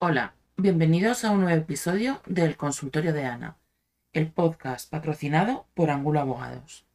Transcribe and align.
Hola, 0.00 0.36
bienvenidos 0.56 1.24
a 1.24 1.32
un 1.32 1.40
nuevo 1.40 1.60
episodio 1.60 2.22
del 2.24 2.56
Consultorio 2.56 3.12
de 3.12 3.24
Ana, 3.24 3.56
el 4.12 4.30
podcast 4.30 4.88
patrocinado 4.88 5.66
por 5.74 5.90
Angulo 5.90 6.20
Abogados. 6.20 6.86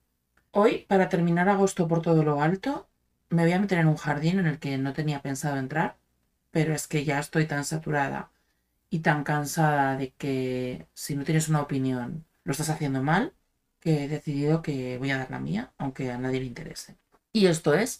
Hoy, 0.52 0.86
para 0.88 1.10
terminar 1.10 1.50
agosto 1.50 1.90
por 1.90 2.02
todo 2.02 2.24
lo 2.24 2.42
alto, 2.42 2.88
me 3.28 3.44
voy 3.44 3.52
a 3.52 3.60
meter 3.60 3.80
en 3.80 3.90
un 3.90 3.98
jardín 3.98 4.40
en 4.40 4.46
el 4.46 4.58
que 4.58 4.78
no 4.78 4.94
tenía 4.94 5.22
pensado 5.22 5.58
entrar, 5.58 5.98
pero 6.50 6.74
es 6.74 6.88
que 6.88 7.04
ya 7.04 7.20
estoy 7.20 7.46
tan 7.46 7.66
saturada 7.66 8.32
y 8.90 9.00
tan 9.00 9.26
cansada 9.26 9.98
de 9.98 10.12
que 10.12 10.88
si 10.94 11.18
no 11.18 11.26
tienes 11.26 11.50
una 11.50 11.62
opinión 11.62 12.24
lo 12.46 12.54
estás 12.54 12.70
haciendo 12.70 13.04
mal, 13.04 13.34
que 13.82 14.06
he 14.06 14.08
decidido 14.08 14.62
que 14.62 14.98
voy 14.98 15.12
a 15.12 15.18
dar 15.18 15.30
la 15.30 15.40
mía, 15.40 15.74
aunque 15.78 16.10
a 16.10 16.18
nadie 16.18 16.40
le 16.40 16.46
interese. 16.46 16.96
Y 17.34 17.48
esto 17.48 17.74
es 17.74 18.00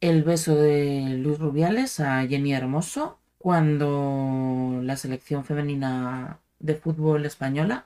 el 0.00 0.24
beso 0.24 0.54
de 0.56 1.10
Luis 1.18 1.38
Rubiales 1.38 2.00
a 2.00 2.26
Jenny 2.26 2.54
Hermoso 2.54 3.18
cuando 3.44 4.80
la 4.82 4.96
selección 4.96 5.44
femenina 5.44 6.40
de 6.60 6.76
fútbol 6.76 7.26
española 7.26 7.84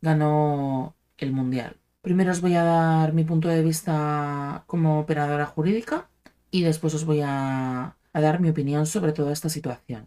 ganó 0.00 0.94
el 1.18 1.32
Mundial. 1.32 1.76
Primero 2.02 2.30
os 2.30 2.40
voy 2.40 2.54
a 2.54 2.62
dar 2.62 3.12
mi 3.12 3.24
punto 3.24 3.48
de 3.48 3.64
vista 3.64 4.62
como 4.68 5.00
operadora 5.00 5.46
jurídica 5.46 6.08
y 6.52 6.62
después 6.62 6.94
os 6.94 7.04
voy 7.04 7.20
a, 7.24 7.96
dar 8.12 8.38
mi 8.38 8.50
opinión 8.50 8.86
sobre 8.86 9.10
toda 9.10 9.32
esta 9.32 9.48
situación. 9.48 10.06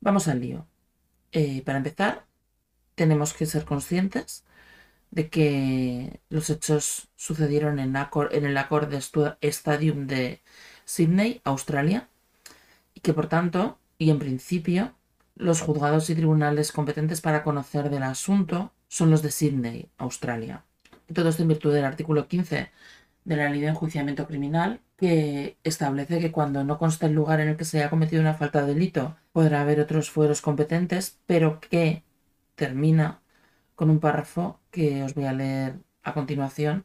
Vamos 0.00 0.26
al 0.26 0.40
lío. 0.40 0.66
Eh, 1.30 1.62
para 1.62 1.78
empezar, 1.78 2.24
tenemos 2.96 3.32
que 3.32 3.46
ser 3.46 3.64
conscientes 3.64 4.42
de 5.12 5.28
que 5.28 6.18
los 6.28 6.50
hechos 6.50 7.08
sucedieron 7.14 7.78
en, 7.78 7.94
en 7.94 8.44
el 8.46 8.56
Accord 8.56 8.92
Stadium 9.42 10.08
de 10.08 10.42
Sydney, 10.86 11.40
Australia, 11.44 12.08
y 12.94 13.00
que 13.00 13.14
por 13.14 13.28
tanto 13.28 13.78
y 14.02 14.10
en 14.10 14.18
principio 14.18 14.94
los 15.36 15.60
juzgados 15.60 16.10
y 16.10 16.16
tribunales 16.16 16.72
competentes 16.72 17.20
para 17.20 17.44
conocer 17.44 17.88
del 17.88 18.02
asunto 18.02 18.72
son 18.88 19.10
los 19.10 19.22
de 19.22 19.30
Sydney, 19.30 19.88
Australia. 19.96 20.64
todo 21.14 21.28
esto 21.28 21.42
en 21.42 21.48
virtud 21.48 21.72
del 21.72 21.84
artículo 21.84 22.26
15 22.26 22.70
de 23.24 23.36
la 23.36 23.48
Ley 23.48 23.60
de 23.60 23.68
Enjuiciamiento 23.68 24.26
Criminal, 24.26 24.80
que 24.96 25.56
establece 25.62 26.18
que 26.18 26.32
cuando 26.32 26.64
no 26.64 26.78
consta 26.78 27.06
el 27.06 27.12
lugar 27.12 27.40
en 27.40 27.48
el 27.50 27.56
que 27.56 27.64
se 27.64 27.78
haya 27.78 27.90
cometido 27.90 28.20
una 28.20 28.34
falta 28.34 28.62
de 28.62 28.74
delito, 28.74 29.16
podrá 29.32 29.60
haber 29.60 29.78
otros 29.80 30.10
fueros 30.10 30.40
competentes, 30.40 31.20
pero 31.26 31.60
que 31.60 32.02
termina 32.56 33.20
con 33.76 33.88
un 33.90 34.00
párrafo 34.00 34.60
que 34.72 35.04
os 35.04 35.14
voy 35.14 35.26
a 35.26 35.32
leer 35.32 35.78
a 36.02 36.12
continuación 36.12 36.84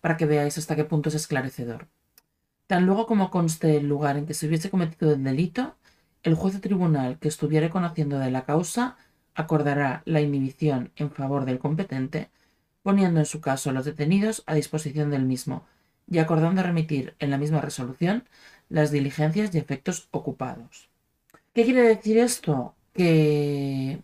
para 0.00 0.16
que 0.16 0.26
veáis 0.26 0.58
hasta 0.58 0.74
qué 0.76 0.84
punto 0.84 1.10
es 1.10 1.14
esclarecedor. 1.14 1.88
Tan 2.66 2.86
luego 2.86 3.06
como 3.06 3.30
conste 3.30 3.76
el 3.76 3.86
lugar 3.88 4.16
en 4.16 4.26
que 4.26 4.34
se 4.34 4.46
hubiese 4.48 4.70
cometido 4.70 5.12
el 5.12 5.22
delito, 5.22 5.76
el 6.26 6.34
juez 6.34 6.56
o 6.56 6.60
tribunal 6.60 7.18
que 7.20 7.28
estuviere 7.28 7.70
conociendo 7.70 8.18
de 8.18 8.32
la 8.32 8.44
causa 8.44 8.96
acordará 9.36 10.02
la 10.06 10.20
inhibición 10.20 10.90
en 10.96 11.12
favor 11.12 11.44
del 11.44 11.60
competente, 11.60 12.30
poniendo 12.82 13.20
en 13.20 13.26
su 13.26 13.40
caso 13.40 13.70
los 13.70 13.84
detenidos 13.84 14.42
a 14.46 14.54
disposición 14.54 15.08
del 15.10 15.24
mismo 15.24 15.64
y 16.10 16.18
acordando 16.18 16.64
remitir 16.64 17.14
en 17.20 17.30
la 17.30 17.38
misma 17.38 17.60
resolución 17.60 18.24
las 18.68 18.90
diligencias 18.90 19.54
y 19.54 19.58
efectos 19.58 20.08
ocupados. 20.10 20.88
¿Qué 21.54 21.64
quiere 21.64 21.82
decir 21.82 22.18
esto? 22.18 22.74
Que 22.92 24.02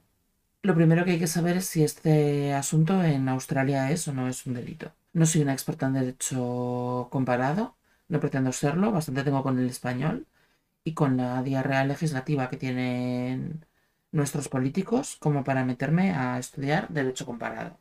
lo 0.63 0.77
primero 0.77 1.05
que 1.05 1.13
hay 1.13 1.19
que 1.19 1.27
saber 1.27 1.57
es 1.57 1.67
si 1.67 1.83
este 1.83 2.55
asunto 2.55 3.03
en 3.03 3.29
Australia 3.29 3.91
es 3.91 4.07
o 4.07 4.13
no 4.13 4.29
es 4.29 4.47
un 4.47 4.55
delito. 4.55 4.93
No 5.13 5.27
soy 5.27 5.43
una 5.43 5.55
experta 5.55 5.87
en 5.87 5.95
derecho 5.95 7.09
comparado, 7.11 7.75
no 8.09 8.21
pretendo 8.21 8.53
serlo, 8.53 8.93
bastante 8.93 9.25
tengo 9.25 9.43
con 9.43 9.59
el 9.59 9.67
español, 9.67 10.27
y 10.85 10.95
con 10.95 11.17
la 11.17 11.43
diarrea 11.43 11.85
legislativa 11.85 12.49
que 12.49 12.57
tienen 12.57 13.65
nuestros 14.11 14.49
políticos 14.49 15.17
como 15.21 15.45
para 15.45 15.65
meterme 15.65 16.11
a 16.13 16.39
estudiar 16.39 16.89
derecho 16.89 17.27
comparado. 17.27 17.79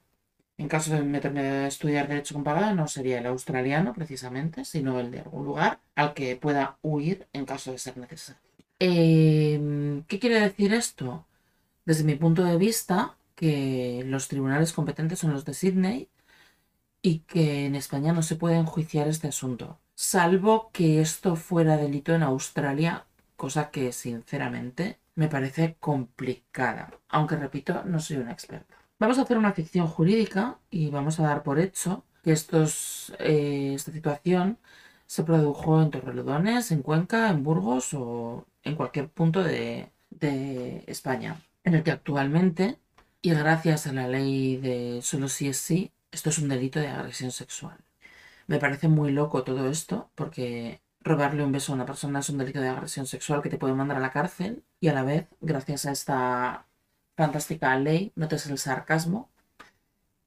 En 0.57 0.67
caso 0.67 0.93
de 0.93 1.01
meterme 1.01 1.41
a 1.41 1.67
estudiar 1.67 2.07
derecho 2.07 2.35
comparado 2.35 2.75
no 2.75 2.87
sería 2.87 3.19
el 3.19 3.25
australiano 3.25 3.93
precisamente, 3.93 4.63
sino 4.63 4.99
el 4.99 5.11
de 5.11 5.21
algún 5.21 5.45
lugar 5.45 5.79
al 5.95 6.13
que 6.13 6.35
pueda 6.35 6.77
huir 6.81 7.27
en 7.33 7.45
caso 7.45 7.71
de 7.71 7.79
ser 7.79 7.97
necesario. 7.97 8.41
Em, 8.79 10.03
¿Qué 10.03 10.19
quiere 10.19 10.39
decir 10.39 10.73
esto? 10.73 11.25
Desde 11.85 12.03
mi 12.03 12.15
punto 12.15 12.43
de 12.43 12.57
vista, 12.57 13.15
que 13.35 14.03
los 14.05 14.27
tribunales 14.27 14.71
competentes 14.71 15.19
son 15.19 15.33
los 15.33 15.45
de 15.45 15.53
Sydney 15.55 16.09
y 17.01 17.19
que 17.19 17.65
en 17.65 17.75
España 17.75 18.13
no 18.13 18.23
se 18.23 18.35
puede 18.35 18.57
enjuiciar 18.57 19.07
este 19.07 19.27
asunto 19.29 19.81
salvo 20.01 20.71
que 20.73 20.99
esto 20.99 21.35
fuera 21.35 21.77
delito 21.77 22.13
en 22.13 22.23
Australia, 22.23 23.05
cosa 23.35 23.69
que 23.69 23.91
sinceramente 23.91 24.99
me 25.15 25.27
parece 25.27 25.77
complicada, 25.79 26.91
aunque 27.09 27.35
repito, 27.35 27.83
no 27.85 27.99
soy 27.99 28.17
una 28.17 28.31
experta. 28.31 28.75
Vamos 28.97 29.19
a 29.19 29.23
hacer 29.23 29.37
una 29.37 29.53
ficción 29.53 29.87
jurídica 29.87 30.57
y 30.71 30.89
vamos 30.89 31.19
a 31.19 31.23
dar 31.23 31.43
por 31.43 31.59
hecho 31.59 32.03
que 32.23 32.31
estos, 32.31 33.13
eh, 33.19 33.73
esta 33.75 33.91
situación 33.91 34.57
se 35.05 35.23
produjo 35.23 35.81
en 35.81 35.91
Torrelodones, 35.91 36.71
en 36.71 36.81
Cuenca, 36.81 37.29
en 37.29 37.43
Burgos 37.43 37.93
o 37.93 38.47
en 38.63 38.75
cualquier 38.75 39.09
punto 39.09 39.43
de, 39.43 39.91
España, 40.87 41.41
en 41.63 41.75
el 41.75 41.83
que 41.83 41.91
actualmente, 41.91 42.79
y 43.21 43.31
gracias 43.31 43.87
a 43.87 43.93
la 43.93 44.07
ley 44.07 44.57
de 44.57 45.01
solo 45.01 45.29
sí 45.29 45.47
es 45.49 45.57
sí, 45.57 45.91
esto 46.11 46.29
es 46.29 46.39
un 46.39 46.49
delito 46.49 46.79
de 46.79 46.87
agresión 46.89 47.31
sexual. 47.31 47.77
Me 48.47 48.59
parece 48.59 48.87
muy 48.87 49.11
loco 49.11 49.43
todo 49.43 49.69
esto, 49.69 50.11
porque 50.15 50.81
robarle 51.01 51.43
un 51.43 51.51
beso 51.51 51.71
a 51.71 51.75
una 51.75 51.85
persona 51.85 52.19
es 52.19 52.29
un 52.29 52.37
delito 52.37 52.61
de 52.61 52.69
agresión 52.69 53.05
sexual 53.07 53.41
que 53.41 53.49
te 53.49 53.57
puede 53.57 53.73
mandar 53.73 53.97
a 53.97 54.01
la 54.01 54.11
cárcel 54.11 54.63
y 54.79 54.87
a 54.89 54.93
la 54.93 55.03
vez, 55.03 55.27
gracias 55.41 55.85
a 55.85 55.91
esta 55.91 56.67
fantástica 57.15 57.77
ley, 57.77 58.11
notes 58.15 58.47
el 58.47 58.57
sarcasmo, 58.57 59.29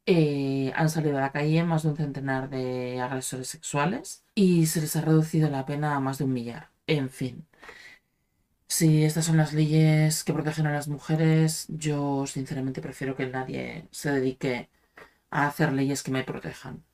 eh, 0.06 0.73
han 0.77 0.91
salido 0.91 1.17
a 1.19 1.21
la 1.23 1.33
calle 1.33 1.65
más 1.65 1.83
de 1.83 1.89
un 1.91 1.97
centenar 1.97 2.50
de 2.50 3.00
agresores 3.00 3.49
sexuales 3.49 4.23
y 4.34 4.67
se 4.67 4.81
les 4.83 4.97
ha 4.97 5.00
reducido 5.00 5.49
la 5.50 5.65
pena 5.67 5.97
a 5.97 6.00
más 6.00 6.19
de 6.19 6.25
un 6.25 6.33
millar. 6.33 6.71
En 6.87 7.09
fin. 7.11 7.47
Si 8.67 9.05
estas 9.05 9.25
son 9.27 9.37
las 9.37 9.53
leyes 9.53 10.25
que 10.25 10.33
protegen 10.33 10.67
a 10.67 10.73
las 10.73 10.89
mujeres, 10.89 11.67
yo 11.69 12.27
sinceramente 12.27 12.81
prefiero 12.83 13.17
que 13.17 13.27
nadie 13.27 13.87
se 13.93 14.11
dedique 14.11 14.69
a 15.34 15.49
hacer 15.49 15.72
leyes 15.72 16.03
que 16.03 16.12
me 16.12 16.22
protejan. 16.22 16.84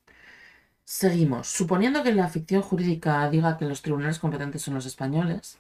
Seguimos. 0.84 1.46
Suponiendo 1.46 2.02
que 2.02 2.12
la 2.12 2.28
ficción 2.28 2.62
jurídica 2.62 3.28
diga 3.30 3.58
que 3.58 3.66
los 3.66 3.82
tribunales 3.82 4.18
competentes 4.18 4.62
son 4.62 4.74
los 4.74 4.86
españoles, 4.86 5.58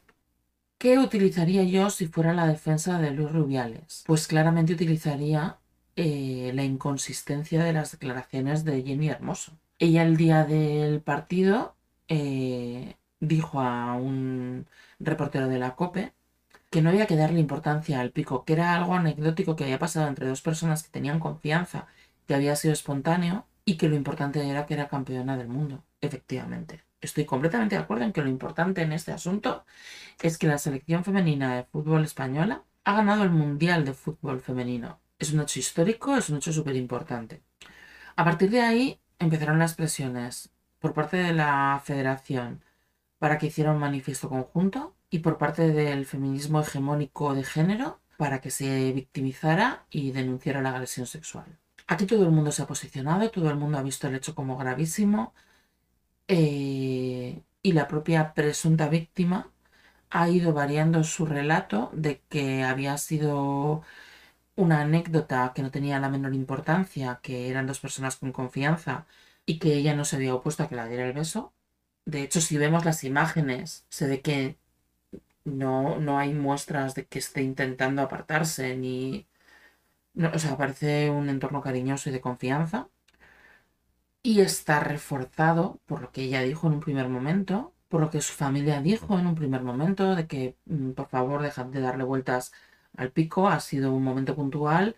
¿qué 0.78 0.98
utilizaría 0.98 1.62
yo 1.64 1.90
si 1.90 2.06
fuera 2.08 2.32
la 2.32 2.46
defensa 2.46 2.98
de 2.98 3.12
Luis 3.12 3.30
Rubiales? 3.30 4.02
Pues 4.06 4.26
claramente 4.26 4.72
utilizaría 4.72 5.58
eh, 5.94 6.52
la 6.54 6.64
inconsistencia 6.64 7.62
de 7.62 7.74
las 7.74 7.92
declaraciones 7.92 8.64
de 8.64 8.82
Jenny 8.82 9.08
Hermoso. 9.10 9.52
Ella 9.78 10.02
el 10.02 10.16
día 10.16 10.44
del 10.44 11.02
partido 11.02 11.76
eh, 12.08 12.96
dijo 13.20 13.60
a 13.60 13.94
un 13.94 14.66
reportero 14.98 15.48
de 15.48 15.58
la 15.58 15.76
COPE 15.76 16.12
que 16.70 16.82
no 16.82 16.90
había 16.90 17.06
que 17.06 17.16
darle 17.16 17.40
importancia 17.40 18.00
al 18.00 18.12
pico, 18.12 18.44
que 18.44 18.54
era 18.54 18.74
algo 18.74 18.94
anecdótico 18.94 19.56
que 19.56 19.64
había 19.64 19.78
pasado 19.78 20.08
entre 20.08 20.26
dos 20.28 20.42
personas 20.42 20.82
que 20.82 20.90
tenían 20.90 21.20
confianza, 21.20 21.88
que 22.30 22.36
había 22.36 22.54
sido 22.54 22.72
espontáneo 22.72 23.44
y 23.64 23.76
que 23.76 23.88
lo 23.88 23.96
importante 23.96 24.48
era 24.48 24.64
que 24.64 24.74
era 24.74 24.86
campeona 24.86 25.36
del 25.36 25.48
mundo, 25.48 25.82
efectivamente. 26.00 26.84
Estoy 27.00 27.24
completamente 27.24 27.74
de 27.74 27.82
acuerdo 27.82 28.04
en 28.04 28.12
que 28.12 28.22
lo 28.22 28.28
importante 28.28 28.82
en 28.82 28.92
este 28.92 29.10
asunto 29.10 29.64
es 30.22 30.38
que 30.38 30.46
la 30.46 30.58
selección 30.58 31.02
femenina 31.02 31.56
de 31.56 31.64
fútbol 31.64 32.04
española 32.04 32.62
ha 32.84 32.94
ganado 32.94 33.24
el 33.24 33.30
Mundial 33.30 33.84
de 33.84 33.94
Fútbol 33.94 34.40
Femenino. 34.40 35.00
Es 35.18 35.32
un 35.32 35.40
hecho 35.40 35.58
histórico, 35.58 36.16
es 36.16 36.30
un 36.30 36.36
hecho 36.36 36.52
súper 36.52 36.76
importante. 36.76 37.42
A 38.14 38.24
partir 38.24 38.50
de 38.50 38.60
ahí 38.60 39.00
empezaron 39.18 39.58
las 39.58 39.74
presiones 39.74 40.50
por 40.78 40.94
parte 40.94 41.16
de 41.16 41.32
la 41.32 41.82
federación 41.84 42.62
para 43.18 43.38
que 43.38 43.46
hiciera 43.46 43.72
un 43.72 43.80
manifiesto 43.80 44.28
conjunto 44.28 44.94
y 45.10 45.18
por 45.18 45.36
parte 45.36 45.72
del 45.72 46.06
feminismo 46.06 46.60
hegemónico 46.60 47.34
de 47.34 47.42
género 47.42 47.98
para 48.16 48.40
que 48.40 48.52
se 48.52 48.92
victimizara 48.92 49.84
y 49.90 50.12
denunciara 50.12 50.62
la 50.62 50.70
agresión 50.70 51.08
sexual. 51.08 51.58
Aquí 51.92 52.06
todo 52.06 52.24
el 52.24 52.30
mundo 52.30 52.52
se 52.52 52.62
ha 52.62 52.66
posicionado, 52.66 53.30
todo 53.30 53.50
el 53.50 53.56
mundo 53.56 53.76
ha 53.78 53.82
visto 53.82 54.06
el 54.06 54.14
hecho 54.14 54.34
como 54.34 54.56
gravísimo 54.56 55.34
eh, 56.28 57.42
y 57.62 57.72
la 57.72 57.88
propia 57.88 58.34
presunta 58.34 58.88
víctima 58.88 59.50
ha 60.10 60.28
ido 60.30 60.52
variando 60.54 61.04
su 61.04 61.26
relato 61.26 61.90
de 61.94 62.22
que 62.28 62.64
había 62.64 62.98
sido 62.98 63.82
una 64.56 64.82
anécdota 64.82 65.52
que 65.54 65.62
no 65.62 65.70
tenía 65.72 66.00
la 66.00 66.10
menor 66.10 66.34
importancia, 66.34 67.20
que 67.22 67.50
eran 67.50 67.66
dos 67.66 67.80
personas 67.80 68.16
con 68.16 68.32
confianza 68.32 69.06
y 69.46 69.58
que 69.58 69.74
ella 69.74 69.94
no 69.96 70.04
se 70.04 70.16
había 70.16 70.34
opuesto 70.34 70.64
a 70.64 70.68
que 70.68 70.76
la 70.76 70.86
diera 70.86 71.06
el 71.06 71.14
beso. 71.14 71.52
De 72.06 72.22
hecho, 72.22 72.40
si 72.40 72.58
vemos 72.58 72.84
las 72.84 73.04
imágenes, 73.04 73.86
se 73.90 74.06
ve 74.08 74.22
que 74.22 74.58
no, 75.44 75.98
no 76.00 76.18
hay 76.18 76.34
muestras 76.34 76.94
de 76.94 77.06
que 77.06 77.18
esté 77.20 77.42
intentando 77.42 78.02
apartarse 78.02 78.76
ni 78.76 79.26
o 80.16 80.38
sea, 80.38 80.56
parece 80.56 81.10
un 81.10 81.28
entorno 81.28 81.60
cariñoso 81.62 82.08
y 82.08 82.12
de 82.12 82.20
confianza. 82.20 82.88
Y 84.22 84.40
está 84.40 84.80
reforzado 84.80 85.80
por 85.86 86.02
lo 86.02 86.12
que 86.12 86.22
ella 86.22 86.42
dijo 86.42 86.66
en 86.66 86.74
un 86.74 86.80
primer 86.80 87.08
momento, 87.08 87.72
por 87.88 88.00
lo 88.00 88.10
que 88.10 88.20
su 88.20 88.32
familia 88.34 88.80
dijo 88.82 89.18
en 89.18 89.26
un 89.26 89.34
primer 89.34 89.62
momento, 89.62 90.14
de 90.14 90.26
que 90.26 90.56
mm, 90.66 90.90
por 90.92 91.08
favor 91.08 91.42
dejad 91.42 91.66
de 91.66 91.80
darle 91.80 92.04
vueltas 92.04 92.52
al 92.96 93.10
pico, 93.12 93.48
ha 93.48 93.60
sido 93.60 93.92
un 93.92 94.04
momento 94.04 94.34
puntual, 94.36 94.96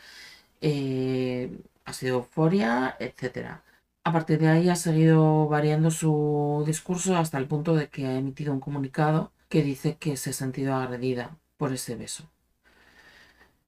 eh, 0.61 1.51
ha 1.85 1.93
sido 1.93 2.19
euforia, 2.19 2.97
etc. 3.01 3.63
A 4.05 4.13
partir 4.13 4.39
de 4.41 4.49
ahí 4.49 4.69
ha 4.69 4.77
seguido 4.77 5.49
variando 5.49 5.91
su 5.91 6.65
discurso 6.67 7.17
hasta 7.17 7.39
el 7.39 7.47
punto 7.49 7.75
de 7.75 7.89
que 7.89 8.07
ha 8.07 8.17
emitido 8.19 8.53
un 8.53 8.61
comunicado 8.61 9.33
que 9.49 9.63
dice 9.63 9.97
que 9.99 10.17
se 10.17 10.31
ha 10.31 10.33
sentido 10.33 10.75
agredida 10.75 11.37
por 11.57 11.73
ese 11.73 11.97
beso. 11.97 12.29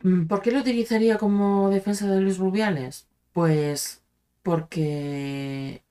Mm, 0.05 0.27
¿Por 0.29 0.43
qué 0.43 0.53
lo 0.53 0.61
utilizaría 0.61 1.19
como 1.19 1.71
defensa 1.71 2.07
de 2.07 2.21
Luis 2.21 2.39
Rubiales? 2.39 3.09
Pues 3.33 4.03
porque 4.43 5.83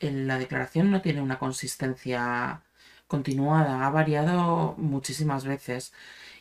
la 0.00 0.38
declaración 0.38 0.90
no 0.90 1.00
tiene 1.02 1.22
una 1.22 1.38
consistencia 1.38 2.62
continuada, 3.08 3.86
ha 3.86 3.90
variado 3.90 4.74
muchísimas 4.78 5.44
veces 5.46 5.92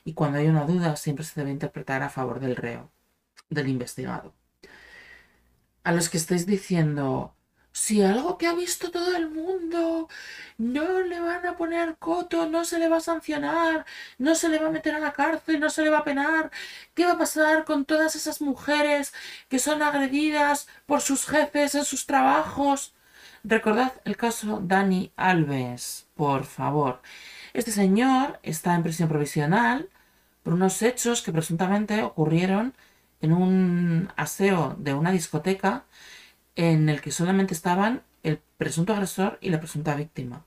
y 0.06 0.13
cuando 0.13 0.39
hay 0.39 0.48
una 0.48 0.66
duda 0.66 0.95
siempre 0.98 1.25
se 1.25 1.39
debe 1.39 1.51
interpretar 1.51 2.04
a 2.04 2.10
favor 2.10 2.39
del 2.42 2.56
reo, 2.57 2.92
del 3.50 3.69
investigado. 3.69 4.33
A 5.83 5.92
los 5.92 6.10
que 6.10 6.18
estáis 6.18 6.45
diciendo, 6.48 7.36
si 7.71 8.01
algo 8.01 8.38
que 8.38 8.47
ha 8.47 8.53
visto 8.53 8.91
todo 8.91 9.15
el 9.15 9.29
mundo, 9.29 10.09
no 10.57 11.01
le 11.01 11.19
van 11.19 11.45
a 11.45 11.56
poner 11.57 11.97
coto, 11.97 12.47
no 12.47 12.65
se 12.65 12.79
le 12.79 12.89
va 12.89 12.97
a 12.97 13.01
sancionar, 13.01 13.85
no 14.18 14.35
se 14.35 14.50
le 14.50 14.59
va 14.59 14.68
a 14.68 14.71
meter 14.71 14.95
a 14.95 15.00
la 15.00 15.13
cárcel, 15.13 15.59
no 15.59 15.69
se 15.69 15.83
le 15.83 15.89
va 15.89 16.00
a 16.00 16.03
penar. 16.03 16.51
¿Qué 16.94 17.06
va 17.06 17.13
a 17.13 17.18
pasar 17.18 17.65
con 17.65 17.85
todas 17.85 18.15
esas 18.15 18.41
mujeres 18.41 19.13
que 19.50 19.59
son 19.59 19.81
agredidas 19.83 20.68
por 20.85 21.01
sus 21.01 21.25
jefes 21.25 21.75
en 21.75 21.85
sus 21.85 22.06
trabajos? 22.06 22.94
Recordad 23.44 23.94
el 24.06 24.18
caso 24.18 24.59
Dani 24.62 25.12
Alves, 25.15 26.07
por 26.15 26.45
favor. 26.45 27.01
Este 27.53 27.71
señor 27.71 28.39
está 28.44 28.75
en 28.75 28.83
prisión 28.83 29.09
provisional 29.09 29.89
por 30.44 30.53
unos 30.53 30.81
hechos 30.81 31.21
que 31.21 31.31
presuntamente 31.31 32.03
ocurrieron 32.03 32.73
en 33.21 33.33
un 33.33 34.12
aseo 34.15 34.75
de 34.77 34.94
una 34.94 35.12
discoteca 35.12 35.85
en 36.56 36.89
el 36.89 37.01
que 37.01 37.12
solamente 37.12 37.53
estaban 37.53 38.03
el 38.24 38.39
presunto 38.57 38.94
agresor 38.94 39.38
y 39.42 39.50
la 39.50 39.59
presunta 39.59 39.95
víctima. 39.95 40.45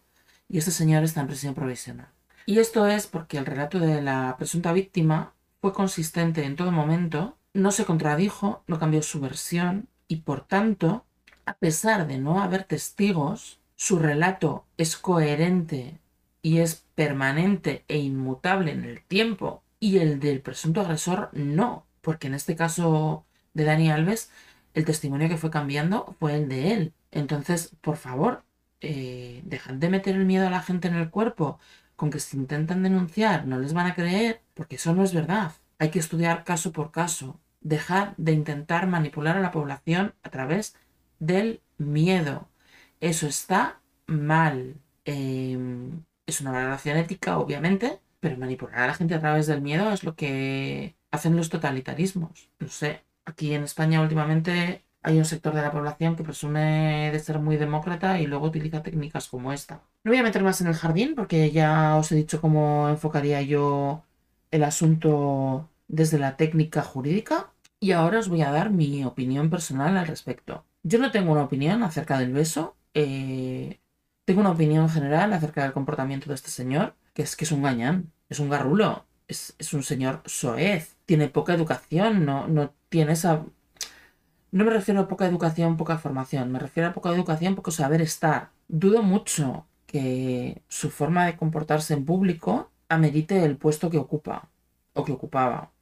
Y 0.48 0.58
este 0.58 0.70
señor 0.70 1.04
está 1.04 1.20
en 1.20 1.26
prisión 1.26 1.54
provisional. 1.54 2.08
Y 2.46 2.58
esto 2.58 2.86
es 2.86 3.06
porque 3.06 3.38
el 3.38 3.46
relato 3.46 3.78
de 3.78 4.02
la 4.02 4.34
presunta 4.36 4.72
víctima 4.72 5.32
fue 5.60 5.72
consistente 5.72 6.44
en 6.44 6.56
todo 6.56 6.72
momento, 6.72 7.36
no 7.54 7.70
se 7.70 7.86
contradijo, 7.86 8.62
no 8.66 8.78
cambió 8.78 9.02
su 9.02 9.20
versión 9.20 9.88
y 10.08 10.16
por 10.16 10.42
tanto, 10.42 11.04
a 11.46 11.54
pesar 11.54 12.06
de 12.06 12.18
no 12.18 12.42
haber 12.42 12.64
testigos, 12.64 13.58
su 13.76 13.98
relato 13.98 14.66
es 14.76 14.96
coherente 14.96 15.98
y 16.42 16.58
es 16.58 16.84
permanente 16.94 17.84
e 17.88 17.98
inmutable 17.98 18.72
en 18.72 18.84
el 18.84 19.02
tiempo 19.02 19.62
y 19.80 19.98
el 19.98 20.20
del 20.20 20.40
presunto 20.40 20.82
agresor 20.82 21.30
no, 21.32 21.86
porque 22.02 22.26
en 22.26 22.34
este 22.34 22.56
caso 22.56 23.24
de 23.54 23.64
Dani 23.64 23.90
Alves 23.90 24.30
el 24.74 24.84
testimonio 24.84 25.28
que 25.28 25.36
fue 25.36 25.50
cambiando 25.50 26.16
fue 26.18 26.36
el 26.36 26.48
de 26.48 26.72
él. 26.72 26.94
Entonces, 27.10 27.74
por 27.80 27.96
favor, 27.96 28.44
eh, 28.80 29.40
dejad 29.44 29.74
de 29.74 29.88
meter 29.88 30.14
el 30.16 30.26
miedo 30.26 30.46
a 30.46 30.50
la 30.50 30.62
gente 30.62 30.88
en 30.88 30.94
el 30.94 31.10
cuerpo 31.10 31.58
con 31.96 32.10
que 32.10 32.20
si 32.20 32.36
intentan 32.36 32.82
denunciar 32.82 33.46
no 33.46 33.58
les 33.58 33.72
van 33.72 33.86
a 33.86 33.94
creer, 33.94 34.42
porque 34.54 34.76
eso 34.76 34.94
no 34.94 35.04
es 35.04 35.14
verdad. 35.14 35.52
Hay 35.78 35.90
que 35.90 35.98
estudiar 35.98 36.44
caso 36.44 36.72
por 36.72 36.90
caso. 36.90 37.40
Dejad 37.60 38.14
de 38.16 38.32
intentar 38.32 38.86
manipular 38.86 39.36
a 39.36 39.40
la 39.40 39.52
población 39.52 40.14
a 40.22 40.30
través 40.30 40.76
del 41.18 41.62
miedo. 41.78 42.48
Eso 43.00 43.26
está 43.26 43.80
mal. 44.06 44.76
Em, 45.04 46.02
es 46.26 46.40
una 46.40 46.52
valoración 46.52 46.96
ética, 46.98 47.38
obviamente, 47.38 48.00
pero 48.20 48.36
manipular 48.36 48.80
a 48.80 48.86
la 48.88 48.94
gente 48.94 49.14
a 49.14 49.20
través 49.20 49.46
del 49.46 49.62
miedo 49.62 49.92
es 49.92 50.04
lo 50.04 50.14
que 50.16 50.96
hacen 51.10 51.36
los 51.36 51.48
totalitarismos. 51.50 52.50
No 52.58 52.68
sé, 52.68 53.02
Aquí 53.24 53.54
en 53.54 53.64
España 53.64 54.00
últimamente 54.00 54.82
hay 55.02 55.18
un 55.18 55.24
sector 55.24 55.54
de 55.54 55.62
la 55.62 55.70
población 55.70 56.16
que 56.16 56.24
presume 56.24 57.10
de 57.12 57.18
ser 57.18 57.38
muy 57.38 57.56
demócrata 57.56 58.20
y 58.20 58.26
luego 58.26 58.46
utiliza 58.46 58.82
técnicas 58.82 59.28
como 59.28 59.52
esta. 59.52 59.80
No 60.02 60.10
voy 60.10 60.18
a 60.18 60.22
meter 60.22 60.42
más 60.42 60.60
en 60.60 60.66
el 60.66 60.74
jardín 60.74 61.14
porque 61.14 61.50
ya 61.50 61.96
os 61.96 62.10
he 62.12 62.16
dicho 62.16 62.40
cómo 62.40 62.88
enfocaría 62.88 63.42
yo 63.42 64.02
el 64.50 64.64
asunto 64.64 65.68
desde 65.88 66.18
la 66.18 66.36
técnica 66.36 66.82
jurídica 66.82 67.50
y 67.80 67.92
ahora 67.92 68.18
os 68.18 68.28
voy 68.28 68.42
a 68.42 68.50
dar 68.50 68.70
mi 68.70 69.04
opinión 69.04 69.50
personal 69.50 69.96
al 69.96 70.06
respecto. 70.06 70.64
Yo 70.82 70.98
no 70.98 71.10
tengo 71.10 71.32
una 71.32 71.44
opinión 71.44 71.82
acerca 71.82 72.18
del 72.18 72.32
beso, 72.32 72.76
eh, 72.94 73.78
tengo 74.24 74.40
una 74.40 74.52
opinión 74.52 74.88
general 74.88 75.32
acerca 75.32 75.62
del 75.62 75.72
comportamiento 75.72 76.28
de 76.28 76.34
este 76.34 76.50
señor, 76.50 76.94
que 77.12 77.22
es 77.22 77.36
que 77.36 77.44
es 77.44 77.52
un 77.52 77.62
gañán, 77.62 78.12
es 78.28 78.38
un 78.38 78.48
garrulo, 78.48 79.04
es, 79.28 79.54
un 79.72 79.82
señor 79.82 80.22
soez, 80.24 80.94
tiene 81.06 81.28
poca 81.28 81.54
educación, 81.54 82.24
no, 82.24 82.48
no 82.48 82.72
tiene 82.88 83.12
esa... 83.12 83.44
No 84.52 84.64
me 84.64 84.70
refiero 84.70 85.00
a 85.00 85.08
poca 85.08 85.26
educación, 85.26 85.76
poca 85.76 85.98
formación, 85.98 86.52
me 86.52 86.58
refiero 86.58 86.88
a 86.88 86.92
poca 86.92 87.10
educación, 87.10 87.56
poco 87.56 87.70
saber 87.70 88.00
estar. 88.00 88.50
Dudo 88.68 89.02
mucho 89.02 89.66
que 89.86 90.62
su 90.68 90.90
forma 90.90 91.26
de 91.26 91.36
comportarse 91.36 91.94
en 91.94 92.04
público 92.04 92.70
amerite 92.88 93.44
el 93.44 93.56
puesto 93.56 93.90
que 93.90 93.98
ocupa, 93.98 94.48
o 94.92 95.04
que 95.04 95.12
ocupaba, 95.12 95.72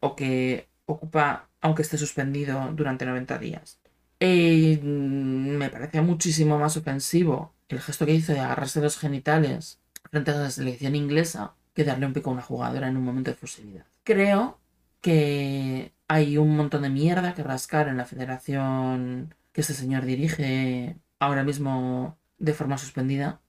o 0.00 0.16
que 0.16 0.68
ocupa 0.86 1.48
aunque 1.60 1.82
esté 1.82 1.98
suspendido 1.98 2.72
durante 2.72 3.06
90 3.06 3.38
días. 3.38 3.78
Mm, 4.20 5.56
me 5.58 5.68
parece 5.68 6.00
muchísimo 6.00 6.58
más 6.58 6.76
ofensivo 6.76 7.52
el 7.68 7.80
gesto 7.80 8.06
que 8.06 8.14
hizo 8.14 8.32
de 8.32 8.40
agarrarse 8.40 8.80
los 8.80 8.98
genitales 8.98 9.80
frente 10.10 10.30
a 10.30 10.34
la 10.34 10.50
selección 10.50 10.94
inglesa 10.94 11.54
que 11.74 11.84
darle 11.84 12.06
un 12.06 12.12
pico 12.12 12.30
a 12.30 12.32
una 12.32 12.42
jugadora 12.42 12.88
en 12.88 12.96
un 12.96 13.04
momento 13.04 13.30
de 13.30 13.36
fusilidad. 13.36 13.86
Creo 14.04 14.58
que 15.00 15.92
hay 16.08 16.38
un 16.38 16.56
montón 16.56 16.82
de 16.82 16.90
mierda 16.90 17.34
que 17.34 17.42
rascar 17.42 17.88
en 17.88 17.96
la 17.96 18.04
federación 18.04 19.34
que 19.52 19.62
este 19.62 19.74
señor 19.74 20.04
dirige 20.04 20.98
ahora 21.18 21.44
mismo 21.44 22.18
de 22.38 22.54
forma 22.54 22.78
suspendida, 22.78 23.40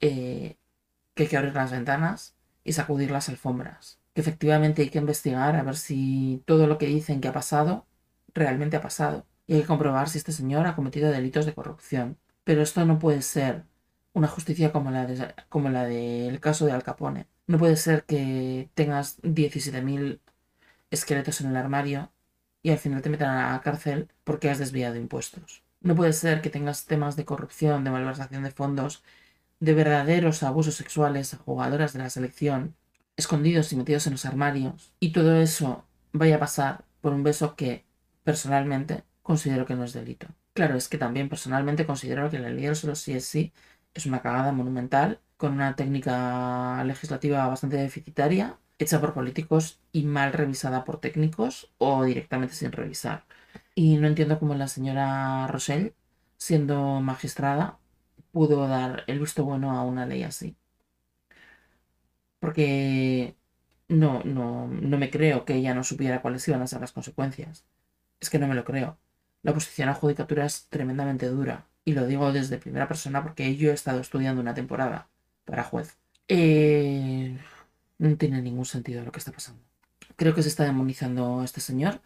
eh, 0.00 0.56
que 1.14 1.24
hay 1.24 1.28
que 1.28 1.36
abrir 1.36 1.54
las 1.54 1.70
ventanas 1.70 2.34
y 2.64 2.72
sacudir 2.72 3.10
las 3.10 3.28
alfombras. 3.28 4.00
Que 4.14 4.22
efectivamente 4.22 4.82
hay 4.82 4.90
que 4.90 4.98
investigar 4.98 5.56
a 5.56 5.62
ver 5.62 5.76
si 5.76 6.42
todo 6.46 6.66
lo 6.66 6.78
que 6.78 6.86
dicen 6.86 7.20
que 7.20 7.28
ha 7.28 7.32
pasado 7.32 7.86
realmente 8.34 8.76
ha 8.76 8.80
pasado. 8.80 9.26
Y 9.46 9.54
hay 9.54 9.60
que 9.62 9.66
comprobar 9.66 10.08
si 10.08 10.18
este 10.18 10.32
señor 10.32 10.66
ha 10.66 10.76
cometido 10.76 11.10
delitos 11.10 11.46
de 11.46 11.54
corrupción. 11.54 12.18
Pero 12.44 12.62
esto 12.62 12.84
no 12.86 12.98
puede 12.98 13.22
ser 13.22 13.64
una 14.12 14.28
justicia 14.28 14.72
como 14.72 14.90
la, 14.90 15.34
como 15.48 15.68
la 15.68 15.84
del 15.84 16.40
caso 16.40 16.66
de 16.66 16.72
Al 16.72 16.82
Capone. 16.82 17.26
No 17.46 17.58
puede 17.58 17.76
ser 17.76 18.04
que 18.04 18.70
tengas 18.74 19.20
17.000 19.22 20.20
esqueletos 20.90 21.40
en 21.40 21.50
el 21.50 21.56
armario 21.56 22.12
y 22.62 22.70
al 22.70 22.78
final 22.78 23.02
te 23.02 23.10
metan 23.10 23.30
a 23.30 23.52
la 23.52 23.60
cárcel 23.62 24.08
porque 24.24 24.50
has 24.50 24.58
desviado 24.58 24.96
impuestos. 24.96 25.62
No 25.80 25.94
puede 25.94 26.12
ser 26.12 26.42
que 26.42 26.50
tengas 26.50 26.86
temas 26.86 27.16
de 27.16 27.24
corrupción, 27.24 27.84
de 27.84 27.90
malversación 27.90 28.42
de 28.42 28.50
fondos, 28.50 29.02
de 29.60 29.74
verdaderos 29.74 30.42
abusos 30.42 30.74
sexuales 30.74 31.34
a 31.34 31.38
jugadoras 31.38 31.92
de 31.92 32.00
la 32.00 32.10
selección, 32.10 32.74
escondidos 33.16 33.72
y 33.72 33.76
metidos 33.76 34.06
en 34.06 34.12
los 34.14 34.26
armarios, 34.26 34.92
y 35.00 35.12
todo 35.12 35.36
eso 35.40 35.84
vaya 36.12 36.36
a 36.36 36.40
pasar 36.40 36.84
por 37.00 37.12
un 37.12 37.22
beso 37.22 37.56
que, 37.56 37.84
personalmente, 38.24 39.04
considero 39.22 39.66
que 39.66 39.74
no 39.74 39.84
es 39.84 39.92
delito. 39.92 40.28
Claro, 40.54 40.76
es 40.76 40.88
que 40.88 40.98
también 40.98 41.28
personalmente 41.28 41.86
considero 41.86 42.30
que 42.30 42.38
la 42.38 42.50
ley 42.50 42.64
del 42.66 42.76
solo 42.76 42.94
sí 42.94 43.12
es 43.12 43.24
sí 43.24 43.52
es 43.94 44.06
una 44.06 44.22
cagada 44.22 44.52
monumental 44.52 45.20
con 45.36 45.52
una 45.52 45.74
técnica 45.76 46.82
legislativa 46.84 47.46
bastante 47.46 47.76
deficitaria, 47.76 48.58
hecha 48.80 49.00
por 49.00 49.14
políticos 49.14 49.80
y 49.92 50.04
mal 50.04 50.32
revisada 50.32 50.84
por 50.84 51.00
técnicos 51.00 51.70
o 51.78 52.04
directamente 52.04 52.54
sin 52.54 52.72
revisar. 52.72 53.24
Y 53.74 53.96
no 53.98 54.08
entiendo 54.08 54.38
cómo 54.38 54.54
la 54.54 54.68
señora 54.68 55.46
Rochelle, 55.48 55.94
siendo 56.38 57.00
magistrada, 57.00 57.78
pudo 58.32 58.68
dar 58.68 59.04
el 59.06 59.20
visto 59.20 59.44
bueno 59.44 59.72
a 59.72 59.84
una 59.84 60.06
ley 60.06 60.22
así. 60.24 60.56
Porque 62.38 63.36
no, 63.88 64.22
no, 64.24 64.66
no 64.68 64.98
me 64.98 65.10
creo 65.10 65.44
que 65.44 65.54
ella 65.56 65.74
no 65.74 65.84
supiera 65.84 66.22
cuáles 66.22 66.46
iban 66.48 66.62
a 66.62 66.66
ser 66.66 66.80
las 66.80 66.92
consecuencias. 66.92 67.64
Es 68.20 68.30
que 68.30 68.38
no 68.38 68.48
me 68.48 68.54
lo 68.54 68.64
creo. 68.64 68.98
La 69.42 69.52
oposición 69.52 69.88
a 69.88 69.94
judicatura 69.94 70.46
es 70.46 70.68
tremendamente 70.68 71.26
dura. 71.28 71.66
Y 71.84 71.94
lo 71.94 72.06
digo 72.06 72.32
desde 72.32 72.58
primera 72.58 72.88
persona 72.88 73.22
porque 73.22 73.56
yo 73.56 73.70
he 73.70 73.74
estado 73.74 74.00
estudiando 74.00 74.40
una 74.40 74.54
temporada 74.54 75.08
para 75.44 75.64
juez. 75.64 75.98
Eh, 76.28 77.36
no 78.00 78.16
tiene 78.16 78.42
ningún 78.42 78.64
sentido 78.66 79.04
lo 79.04 79.12
que 79.12 79.18
está 79.20 79.32
pasando. 79.32 79.62
Creo 80.16 80.34
que 80.34 80.42
se 80.42 80.48
está 80.48 80.64
demonizando 80.64 81.40
a 81.40 81.44
este 81.44 81.60
señor, 81.60 82.00